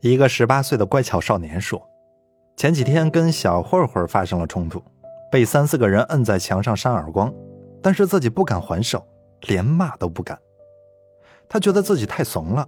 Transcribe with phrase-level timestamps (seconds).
[0.00, 1.86] 一个十八岁的乖巧少年说
[2.56, 4.82] ：“前几天跟小混混发生了冲突，
[5.30, 7.30] 被三四个人摁在墙上扇耳光，
[7.82, 9.06] 但是自己不敢还手，
[9.42, 10.38] 连骂都不敢。
[11.46, 12.66] 他觉得自己太怂了。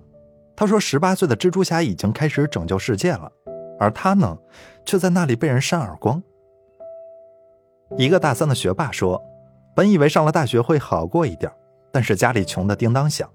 [0.54, 3.32] 他说，十八岁的蜘蛛侠已经开始拯救世界了，
[3.78, 4.36] 而他呢，
[4.84, 6.22] 却在那里被人扇耳光。”
[7.96, 9.22] 一个大三的学霸说
[9.74, 11.50] ：“本以为上了大学会好过一点，
[11.90, 13.26] 但是家里穷得叮当响，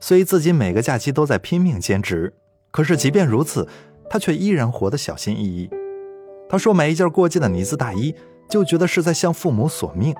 [0.00, 2.34] 所以自己每个假期都在拼命兼职。”
[2.76, 3.66] 可是，即便如此，
[4.10, 5.70] 他却依然活得小心翼翼。
[6.46, 8.14] 他说：“买一件过季的呢子大衣，
[8.50, 10.12] 就觉得是在向父母索命；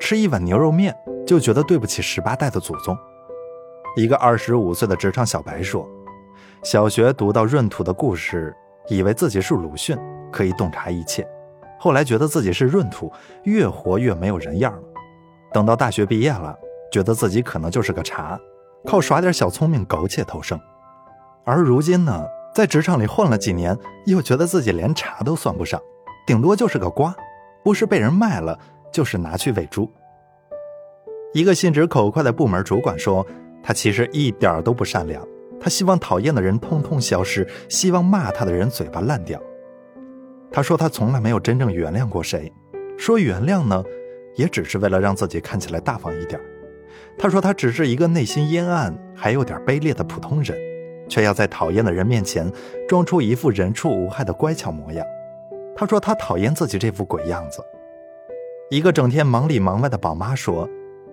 [0.00, 0.96] 吃一碗牛肉面，
[1.26, 2.96] 就觉得对不起十八代的祖宗。”
[3.96, 5.86] 一个二十五岁的职场小白说
[6.64, 8.56] ：“小学读到闰土的故事，
[8.88, 9.94] 以为自己是鲁迅，
[10.32, 11.22] 可以洞察一切；
[11.78, 14.82] 后来觉得自己是闰土，越活越没有人样了。
[15.52, 16.56] 等到大学毕业了，
[16.90, 18.40] 觉得自己可能就是个茶，
[18.86, 20.58] 靠耍点小聪明苟且偷生。”
[21.44, 23.76] 而如今呢，在职场里混了几年，
[24.06, 25.80] 又觉得自己连茶都算不上，
[26.26, 27.14] 顶多就是个瓜，
[27.64, 28.58] 不是被人卖了，
[28.92, 29.90] 就是拿去喂猪。
[31.32, 33.26] 一个心直口快的部门主管说
[33.62, 35.26] ：“他其实一点都不善良，
[35.60, 39.40] 他希望讨厌的人通通消失，希望骂他的人嘴巴烂掉。”
[40.52, 42.52] 他说他从来没有真正原谅过谁，
[42.98, 43.82] 说原谅呢，
[44.34, 46.40] 也只是为了让自己看起来大方一点。
[47.16, 50.58] 他说他只是一个内心阴暗还有点卑劣的普通人。
[51.10, 52.50] 却要在讨厌的人面前
[52.88, 55.04] 装出一副人畜无害的乖巧模样。
[55.76, 57.62] 他说他讨厌自己这副鬼样子。
[58.70, 60.68] 一个整天忙里忙外的宝妈说：“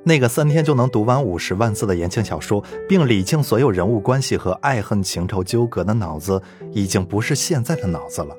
[0.05, 6.39] 那个三天就能读完五十万字的言情小说，并理清所有人物关系和爱恨情仇纠葛的脑子，
[6.71, 8.35] 已经不是现在的脑子了。”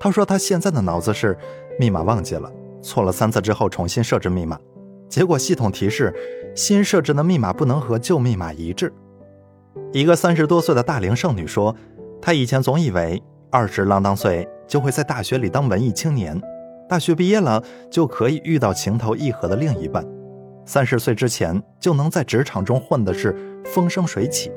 [0.00, 1.38] 他说他现在的脑子是
[1.78, 2.50] 密码忘记了，
[2.82, 4.58] 错了三次之后重新设置密码，
[5.08, 6.12] 结果系统提示
[6.56, 8.92] 新设置的密码不能和旧密码一致。
[9.92, 11.74] 一个三十多岁的大龄剩女说
[12.20, 16.40] ：“她以前总以为二十郎当岁就会在大学里当文艺青年，
[16.88, 20.06] 大学毕业了就可以遇到情投意合的另一半，
[20.64, 24.50] 三十岁之前就能在职场中混的是风生水起。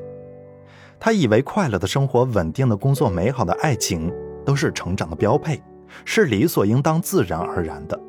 [1.00, 4.12] 她以为快乐的生活、稳定的工作、美好的爱情
[4.45, 5.62] 都是成长的标配，
[6.06, 8.00] 是理所应当、自然而然的。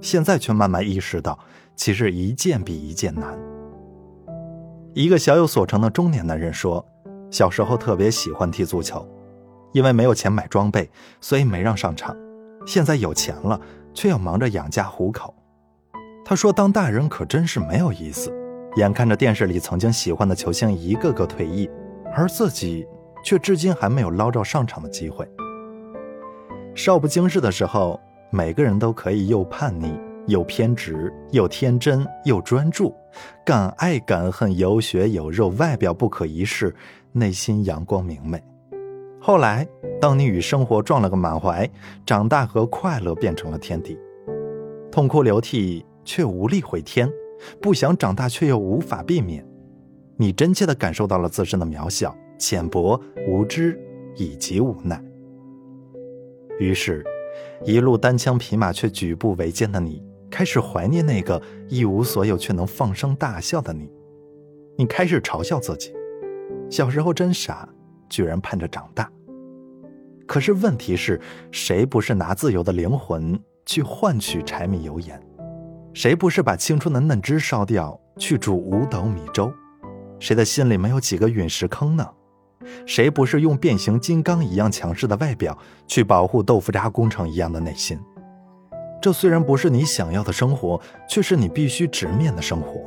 [0.00, 1.38] 现在却慢慢意识到，
[1.76, 3.38] 其实一件比一件难。”
[4.94, 6.84] 一个小有所成的中年男人说
[7.28, 9.04] ：“小时候特别喜欢踢足球，
[9.72, 10.88] 因为没有钱买装备，
[11.20, 12.16] 所以没让上场。
[12.64, 13.60] 现在有钱了，
[13.92, 15.34] 却要忙着养家糊口。”
[16.24, 18.32] 他说：“当大人可真是没有意思，
[18.76, 21.68] 眼看着电视里曾经喜欢的球星一个个退役，
[22.14, 22.86] 而自己
[23.24, 25.28] 却至今还没有捞着上场的机会。
[26.76, 28.00] 少不经事的时候，
[28.30, 29.92] 每个人都可以又叛逆。”
[30.26, 32.94] 又偏执，又天真，又专注，
[33.44, 36.74] 敢爱敢恨，有血有肉，外表不可一世，
[37.12, 38.42] 内心阳光明媚。
[39.20, 39.66] 后来，
[40.00, 41.68] 当你与生活撞了个满怀，
[42.06, 43.98] 长大和快乐变成了天敌，
[44.90, 47.10] 痛哭流涕却无力回天，
[47.60, 49.46] 不想长大却又无法避免。
[50.16, 53.78] 你真切地感受到了自身的渺小、浅薄、无知
[54.16, 55.02] 以及无奈。
[56.58, 57.04] 于是，
[57.64, 60.02] 一路单枪匹马却举步维艰的你。
[60.30, 63.90] 开始怀念那个一无所有却能放声大笑的你，
[64.76, 65.92] 你开始嘲笑自己，
[66.70, 67.68] 小时候真傻，
[68.08, 69.10] 居然盼着长大。
[70.26, 71.20] 可是问题是
[71.52, 75.20] 谁不是拿自由的灵魂去换取柴米油盐？
[75.92, 79.52] 谁不是把青春的嫩枝烧掉去煮五斗米粥？
[80.18, 82.08] 谁的心里没有几个陨石坑呢？
[82.86, 85.56] 谁不是用变形金刚一样强势的外表
[85.86, 88.00] 去保护豆腐渣工程一样的内心？
[89.04, 92.80] 这虽然不是你想要的生活，却是你必须直面的生活。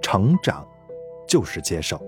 [0.00, 0.64] 成长，
[1.26, 2.00] 就是接受，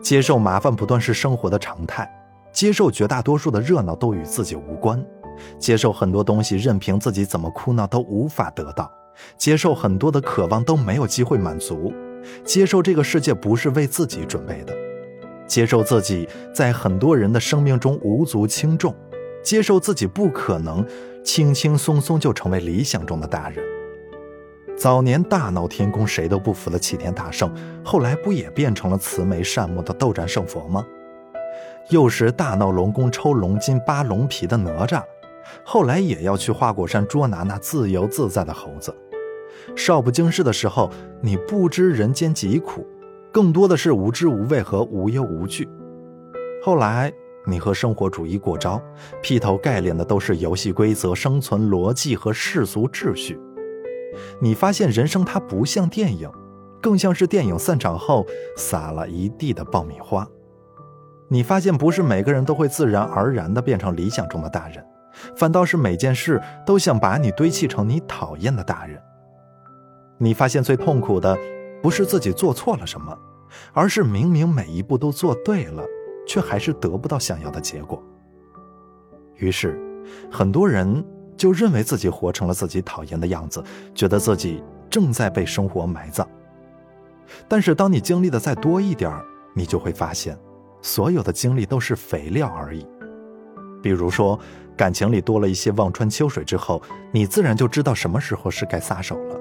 [0.00, 2.08] 接受麻烦不断是生活的常态，
[2.52, 5.04] 接受绝大多数的热闹都与自己无关，
[5.58, 8.88] 接受很多东西任凭自己怎么哭闹都无法得到，
[9.36, 11.92] 接受很多的渴望都没有机会满足，
[12.44, 14.72] 接受这个世界不是为自己准备的，
[15.48, 18.94] 接受自己在很多人的生命中无足轻重。
[19.42, 20.86] 接受自己不可能
[21.22, 23.64] 轻轻松松就成为理想中的大人。
[24.76, 27.52] 早年大闹天宫谁都不服的齐天大圣，
[27.84, 30.84] 后来不也变成了慈眉善目的斗战胜佛吗？
[31.90, 35.02] 幼时大闹龙宫抽龙筋扒龙皮的哪吒，
[35.64, 38.94] 后来也要去花果山捉拿那自由自在的猴子。
[39.76, 40.90] 少不经事的时候，
[41.20, 42.86] 你不知人间疾苦，
[43.30, 45.68] 更多的是无知无畏和无忧无惧。
[46.64, 47.12] 后来。
[47.46, 48.80] 你和生活主义过招，
[49.20, 53.38] 劈头盖脸的都是游戏规则、生存逻辑和世俗秩序。
[54.40, 56.30] 你发现人生它不像电影，
[56.80, 60.26] 更像是电影散场后撒了一地的爆米花。
[61.28, 64.84] 你发现不是每个人都会自然而然地变成理想中的大人，
[65.34, 69.00] 反倒是每件事都想把你堆砌成你讨厌的大人。
[70.18, 71.36] 你发现最痛苦的，
[71.82, 73.18] 不是自己做错了什么，
[73.72, 75.82] 而是明明每一步都做对了，
[76.26, 78.02] 却还是得不到想要的结果。
[79.36, 79.78] 于是，
[80.30, 81.04] 很多人
[81.36, 83.62] 就认为自己活成了自己讨厌的样子，
[83.94, 86.28] 觉得自己正在被生活埋葬。
[87.48, 89.10] 但是，当你经历的再多一点
[89.54, 90.38] 你就会发现，
[90.80, 92.86] 所有的经历都是肥料而已。
[93.82, 94.38] 比如说，
[94.76, 96.80] 感情里多了一些望穿秋水之后，
[97.10, 99.40] 你自然就知道什么时候是该撒手了。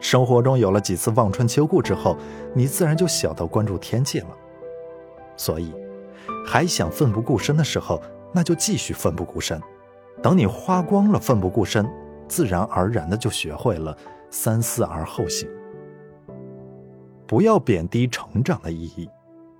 [0.00, 2.16] 生活中有了几次望穿秋裤之后，
[2.54, 4.28] 你自然就晓得关注天气了。
[5.36, 5.74] 所以，
[6.46, 8.00] 还想奋不顾身的时候，
[8.32, 9.60] 那就继续奋不顾身。
[10.22, 11.86] 等你花光了奋不顾身，
[12.28, 13.94] 自然而然的就学会了
[14.30, 15.48] 三思而后行。
[17.26, 19.10] 不要贬低成长的意义。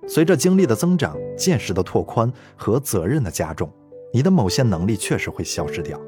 [0.07, 3.69] 随着经历的增长、见识的拓宽和责任的加重，
[4.13, 5.99] 你的某些能力确实会消失掉。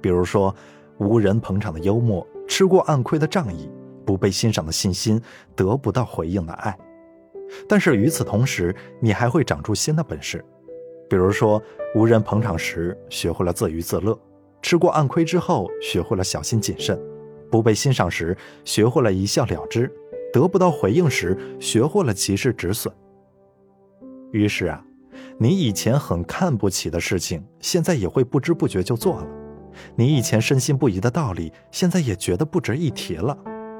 [0.00, 0.54] 比如说，
[0.98, 2.24] 无人捧场的幽默。
[2.46, 3.70] 吃过暗亏的仗义，
[4.04, 5.20] 不被欣赏的信心，
[5.54, 6.76] 得不到回应的爱。
[7.68, 10.44] 但是与此同时，你还会长出新的本事，
[11.08, 11.62] 比如说
[11.94, 14.18] 无人捧场时学会了自娱自乐，
[14.62, 17.00] 吃过暗亏之后学会了小心谨慎，
[17.50, 19.90] 不被欣赏时学会了一笑了之，
[20.32, 22.94] 得不到回应时学会了及时止损。
[24.32, 24.84] 于是啊，
[25.38, 29.26] 你以前很看不起的事情，现在也会不知不觉就做了。
[29.96, 33.36] 你以前深信不疑的道理，现在也觉得不值一提了；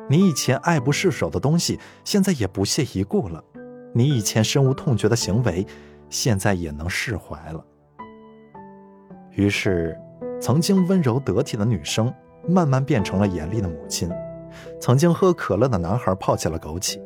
[0.09, 3.43] 你以前爱不释手的东西，现在也不屑一顾了；
[3.93, 5.67] 你以前深恶痛绝的行为，
[6.09, 7.65] 现在也能释怀了。
[9.33, 9.99] 于是，
[10.41, 12.13] 曾经温柔得体的女生，
[12.49, 14.09] 慢慢变成了严厉的母亲；
[14.81, 17.01] 曾经喝可乐的男孩，泡起了枸杞；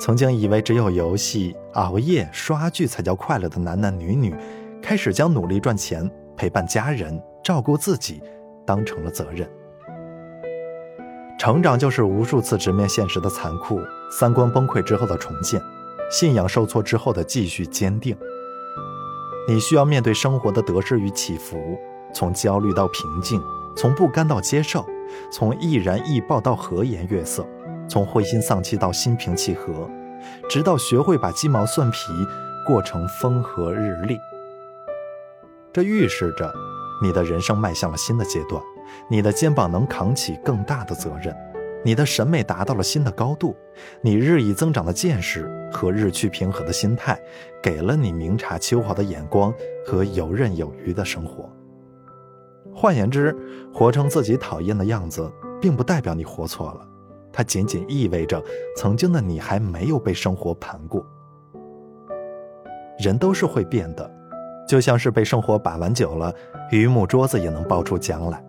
[0.00, 4.34] 曾经以为只有游戏、熬夜、刷剧才叫快乐的男男女女，
[4.82, 7.20] 开始将努力赚钱、陪伴家人。
[7.44, 8.22] 照顾自己，
[8.64, 9.46] 当成了责任。
[11.38, 13.78] 成长就是无数次直面现实的残酷，
[14.10, 15.60] 三观崩溃之后的重建，
[16.10, 18.16] 信仰受挫之后的继续坚定。
[19.48, 21.78] 你需要面对生活的得失与起伏，
[22.14, 23.42] 从焦虑到平静，
[23.76, 24.86] 从不甘到接受，
[25.30, 27.46] 从易燃易爆到和颜悦色，
[27.88, 29.90] 从灰心丧气到心平气和，
[30.48, 32.12] 直到学会把鸡毛蒜皮
[32.66, 34.18] 过成风和日丽。
[35.72, 36.52] 这预示着。
[37.02, 38.62] 你的人生迈向了新的阶段，
[39.10, 41.34] 你的肩膀能扛起更大的责任，
[41.84, 43.54] 你的审美达到了新的高度，
[44.00, 47.20] 你日益增长的见识和日趋平和的心态，
[47.62, 49.52] 给了你明察秋毫的眼光
[49.86, 51.48] 和游刃有余的生活。
[52.74, 53.36] 换言之，
[53.72, 56.80] 活成自己讨厌的样子，并不代表你活错了，
[57.30, 58.42] 它仅仅意味着
[58.76, 61.04] 曾经的你还没有被生活盘过。
[62.98, 64.10] 人都是会变的。
[64.66, 66.34] 就像是被生活把玩久了，
[66.70, 68.42] 榆木桌子也能爆出浆来。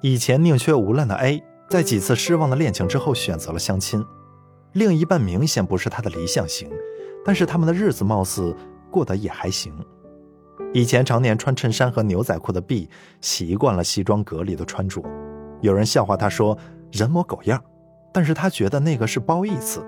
[0.00, 4.04] 以前宁缺毋滥的 A，在几次失望的恋情之后选择了相亲，
[4.72, 6.70] 另一半明显不是他的理想型，
[7.24, 8.54] 但是他们的日子貌似
[8.90, 9.72] 过得也还行。
[10.72, 12.88] 以前常年穿衬衫和牛仔裤的 B，
[13.20, 15.02] 习惯了西装革履的穿着，
[15.60, 16.56] 有人笑话他说
[16.92, 17.62] 人模狗样，
[18.12, 19.84] 但是他觉得那个是褒义词。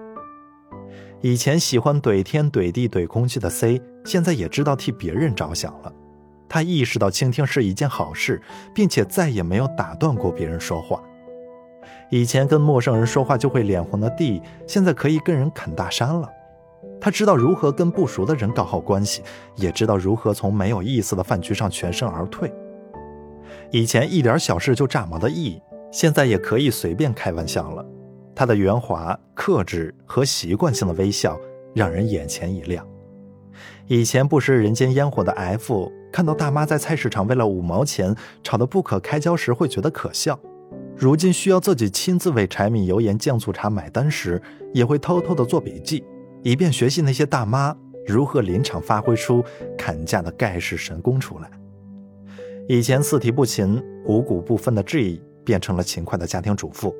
[1.20, 5.92] 以前喜欢怼天怼地怼空气的 C，现在也知道替别人着想了。
[6.48, 8.40] 他意识到倾听是一件好事，
[8.74, 11.00] 并且再也没有打断过别人说话。
[12.10, 16.28] 以前跟陌生人说话就会脸红的 D，现在可以跟人侃大山了。
[17.00, 19.22] 他知道如何跟不熟的人搞好关系，
[19.56, 22.52] 也知道如何从没有意思的饭局上全身而退。
[23.70, 25.60] 以前一点小事就炸毛的 E，
[25.92, 27.84] 现在也可以随便开玩笑了。
[28.34, 31.38] 他的圆滑、克制和习惯性的微笑
[31.74, 32.86] 让人眼前一亮。
[33.86, 40.38] 以前不食人间烟火的 F，看到大妈在菜市场为了五毛钱吵得不可开交时会觉得可笑，
[40.98, 44.42] 如今需要自己亲自为柴米油盐酱醋茶买单时，
[44.74, 46.04] 也会偷偷的做笔记，
[46.42, 47.74] 以便学习那些大妈
[48.04, 49.44] 如何临场发挥出
[49.76, 51.48] 砍价的盖世神功出来。
[52.68, 56.92] 以前四体不勤、五谷不分的质疑变成了勤快的家庭主妇。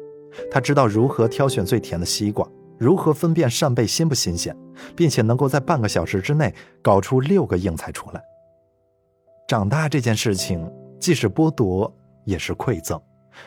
[0.49, 4.57] 他知道如何挑选最甜的西瓜，如何分辨扇贝新不新鲜，
[4.95, 8.23] 并且能够在半个小时之内搞出六个硬菜出来。
[9.49, 11.93] 长大这件事情既是剥夺，
[12.25, 13.01] 也是馈赠，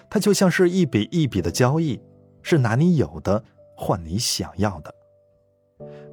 [0.10, 2.00] 它就像是一笔一笔的交易，
[2.42, 3.44] 是拿你有的
[3.76, 4.94] 换你想要的。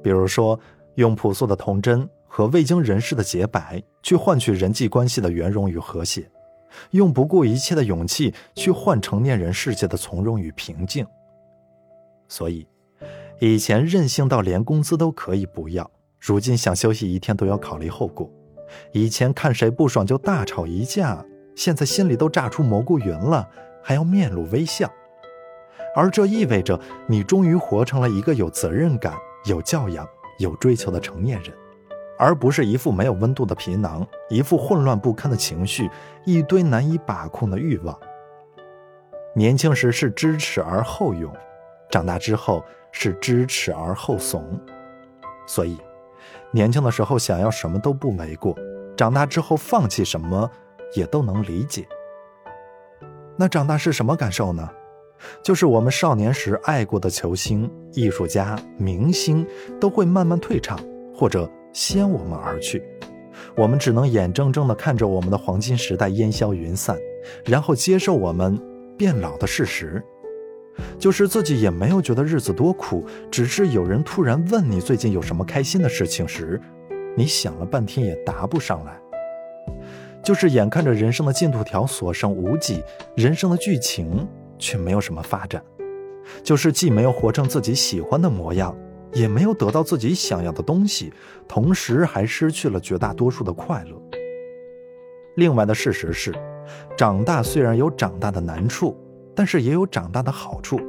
[0.03, 0.59] 比如说，
[0.95, 6.29] 用朴素的童真和未经人事的洁白，去换取人际关系的圆融与和谐。
[6.91, 11.05] 用不顾一切的勇气去换成年人世界的从容与平静。
[12.27, 12.67] 所以，
[13.39, 18.29] 以前任性到连工资都可以不要，如今想休息一天都要考虑后果。
[18.91, 23.49] 以前看谁不爽就大吵一架，现在心里都炸出蘑菇云了，
[23.89, 24.87] 还要面露微笑。
[25.95, 29.15] 而这意味着你终于活成了一个有责任感、
[29.45, 31.51] 有教养、有追求的成年人，
[32.15, 35.89] 而不是一副没有温度的皮囊，一副混乱不堪的情绪，
[36.23, 37.99] 一堆难以把控的欲望。
[39.35, 41.33] 年轻时是知耻而后勇，
[41.89, 44.45] 长大之后是知耻而后怂。
[45.47, 45.79] 所以，
[46.51, 48.55] 年轻的时候想要什么都不为过，
[48.95, 50.47] 长大之后放弃什么
[50.93, 51.87] 也都能理解。
[53.39, 54.69] 那长大是什么感受呢？
[55.41, 59.47] 就是我们少年时爱过的球星、艺术家、明星
[59.79, 60.77] 都会慢慢退场，
[61.15, 62.83] 或者先我们而去，
[63.55, 66.97] 我们只能眼睁睁地看着我们的黄金时代烟消云散，
[67.45, 68.59] 然后接受我们。
[68.97, 70.03] 变老的事实，
[70.97, 76.59] 就是自己也没有觉得日子多苦，只是有人突然问你最近有什么开心的事情时，
[77.15, 78.99] 你想了半天也答不上来。
[80.23, 82.83] 就是眼看着人生的进度条所剩无几，
[83.15, 85.63] 人生的剧情却没有什么发展，
[86.43, 88.77] 就是既没有活成自己喜欢的模样，
[89.13, 91.11] 也没有得到自己想要的东西，
[91.47, 94.01] 同时还失去了绝大多数的快乐。
[95.35, 96.33] 另外的事实是。
[96.95, 98.95] 长大虽然有长大的难处，
[99.33, 100.79] 但是也有长大的好处。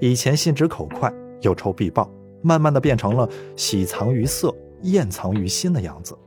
[0.00, 1.12] 以前心直口快，
[1.42, 2.10] 有仇必报，
[2.42, 6.18] 慢慢的变成了喜藏于色，厌藏于心的样子。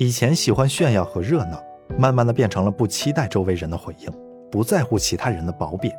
[0.00, 1.62] 以前喜欢炫耀和热闹，
[1.98, 4.10] 慢慢的变成了不期待周围人的回应，
[4.50, 5.94] 不在乎其他人的褒贬。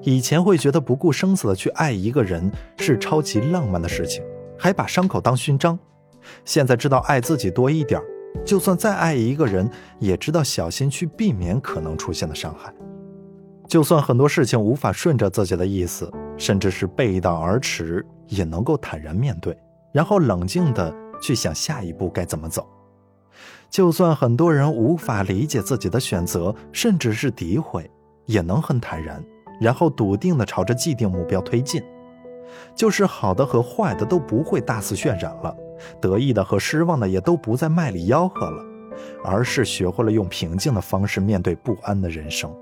[0.00, 4.24] 以前会觉得不顾生死的去爱一个人是超级浪漫的事情，
[4.58, 5.78] 还把伤口当勋章。
[6.46, 8.00] 现在知道爱自己多一点
[8.46, 12.72] 就算再爱一个人，也知道小心去避免可能出现的伤害。
[13.68, 19.54] 就算很多事情无法顺着自己的意思，甚至是背道而驰，也能够坦然面对，
[19.92, 20.90] 然后冷静的
[21.20, 22.66] 去想下一步该怎么走。
[23.72, 27.90] 就算很多人无法理解自己的选择，甚至是诋毁，
[28.26, 29.24] 也能很坦然，
[29.58, 31.82] 然后笃定的朝着既定目标推进。
[32.76, 35.56] 就是好的和坏的都不会大肆渲染了。
[36.02, 38.62] 得意的和失望的也都不再卖力吆喝了，
[39.24, 42.54] 而是学会了用平静的方式面对不安的人生。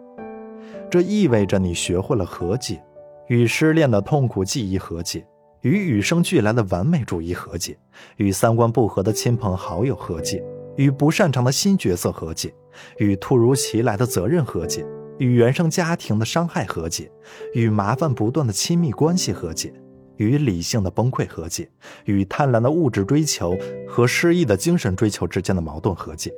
[0.88, 2.80] 这意味着你学会了和解，
[3.26, 5.26] 与失恋的痛苦记忆和解，
[5.62, 7.76] 与与生俱来的完美主义和解，
[8.16, 10.40] 与三观不合的亲朋好友和解，
[10.76, 12.54] 与不擅长的新角色和解，
[12.98, 14.86] 与突如其来的责任和解，
[15.18, 17.10] 与原生家庭的伤害和解，
[17.54, 19.72] 与麻烦不断的亲密关系和解。
[20.16, 21.66] 与理性的崩溃和解，
[22.04, 23.56] 与贪婪的物质追求
[23.88, 26.30] 和失意的精神追求之间的矛盾和解。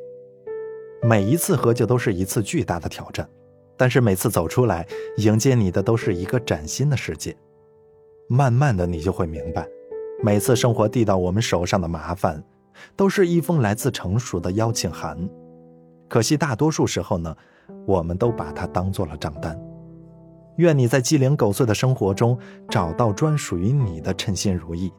[1.02, 3.28] 每一次和解都是一次巨大的挑战，
[3.76, 4.86] 但是每次走出来，
[5.16, 7.36] 迎接你的都是一个崭新的世界。
[8.28, 9.66] 慢慢的，你就会明白，
[10.22, 12.40] 每次生活递到我们手上的麻烦，
[12.96, 15.28] 都是一封来自成熟的邀请函。
[16.08, 17.36] 可惜大多数时候呢，
[17.86, 19.58] 我们都把它当做了账单。
[20.56, 24.92] 愿你在鸡零狗碎的生活中找到专属于你的称心如意，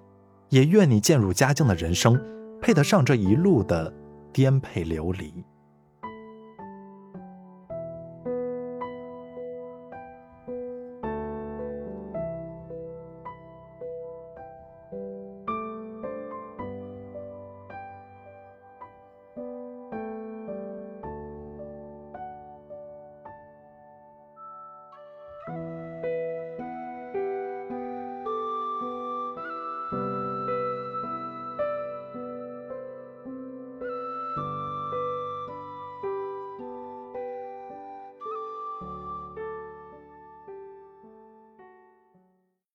[0.50, 2.20] 也愿你渐入佳境的人生
[2.60, 3.94] 配得上这一路的
[4.32, 5.46] 颠沛流离。